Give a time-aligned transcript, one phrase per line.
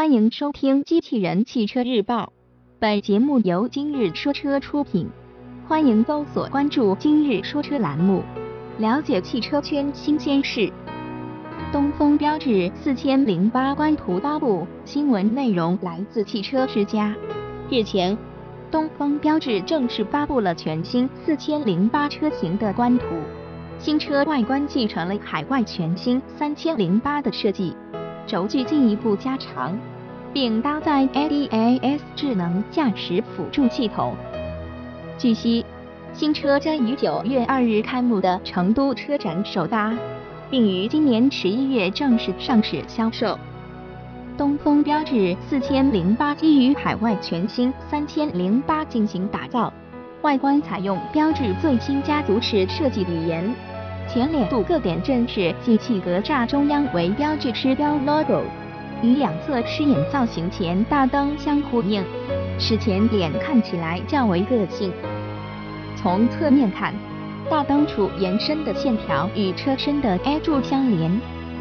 [0.00, 2.24] 欢迎收听《机器人汽车日报》，
[2.78, 5.06] 本节目由今日说车出品。
[5.68, 8.22] 欢迎搜索关注“今日说车”栏目，
[8.78, 10.72] 了解汽车圈新鲜事。
[11.70, 17.14] 东风标致四千零八官图发布，新闻内容来自汽车之家。
[17.70, 18.16] 日前，
[18.70, 23.04] 东风标致正式发布了全新四千零八车型的官图。
[23.78, 27.76] 新车外观继承了海外全新三千零八的设计，
[28.30, 29.76] 轴距进一步加长，
[30.32, 34.14] 并搭载 ADAS 智能驾驶辅助系统。
[35.18, 35.66] 据悉，
[36.12, 39.92] 新车将于九月二日开幕的成都车展首搭，
[40.48, 43.36] 并于今年十一月正式上市销售。
[44.38, 49.72] 东风标致四千零八基于海外全新三千零八进行打造，
[50.22, 53.52] 外观采用标致最新家族式设计语言，
[54.12, 58.42] 前脸镀铬点阵式进气格栅中央为标志狮标 logo，
[59.04, 62.02] 与两侧狮眼造型前大灯相呼应，
[62.58, 64.92] 使前脸看起来较为个性。
[65.96, 66.92] 从侧面看，
[67.48, 71.20] 大灯处延伸的线条与车身的 A 柱相连。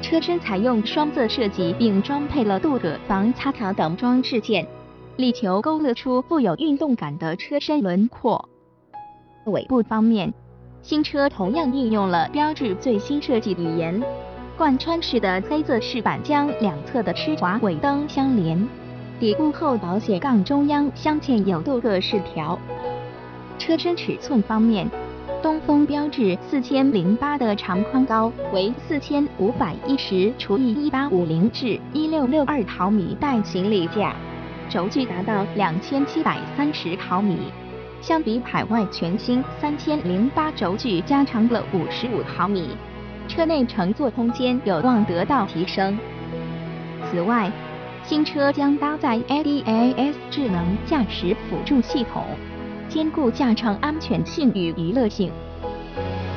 [0.00, 4.66] 车身采用双色设计，并装配了镀铬防擦条等装饰件，
[5.16, 8.48] 力求勾勒出富有运动感的车身轮廓。
[9.44, 10.32] 尾部方面，
[10.82, 14.02] 新车同样运用了标致最新设计语言，
[14.56, 18.66] 贯穿式的黑色饰板将两侧的奢华尾灯相连，
[19.20, 22.58] 底部后保险杠中央镶嵌有镀铬饰条。
[23.58, 24.90] 车身尺寸方面，
[25.42, 34.16] 东风标致四千零八的长宽高为四千五百一十除以一八五零至一六六二毫米带行李架，
[34.70, 37.38] 轴距达到两千七百三十毫米，
[38.00, 42.70] 相比海外全新三千零八轴距加长了五十五毫米，
[43.28, 45.98] 车内乘坐空间有望得到提升。
[47.10, 47.50] 此外，
[48.02, 52.24] 新车将搭载 ADAS 智能驾驶辅助系统。
[52.88, 55.30] 兼顾驾乘安全性与娱乐性。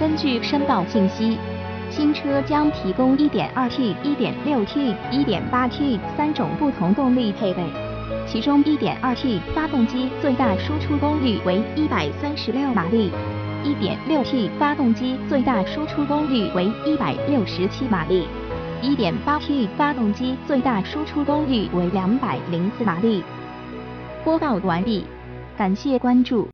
[0.00, 1.38] 根据申报信息，
[1.88, 7.62] 新车将提供 1.2T、1.6T、1.8T 三种不同动力配备，
[8.30, 13.10] 其中 1.2T 发动机最大输出功率为136马力
[13.64, 18.28] ，1.6T 发动机最大输出功率为167马力
[18.82, 22.38] ，1.8T 发动机最大输出功率为204
[22.84, 23.24] 马力。
[24.22, 25.04] 播报完毕。
[25.56, 26.48] 感谢关注。